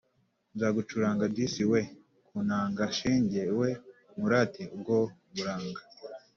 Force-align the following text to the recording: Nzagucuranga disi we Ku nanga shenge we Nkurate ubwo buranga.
Nzagucuranga 0.53 1.25
disi 1.35 1.63
we 1.71 1.81
Ku 2.27 2.35
nanga 2.47 2.83
shenge 2.97 3.41
we 3.59 3.69
Nkurate 4.13 4.63
ubwo 4.75 4.97
buranga. 5.33 5.81